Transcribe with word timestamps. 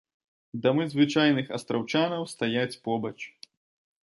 Дамы 0.63 0.87
звычайных 0.93 1.51
астраўчанаў 1.57 2.27
стаяць 2.33 2.79
побач. 2.89 3.15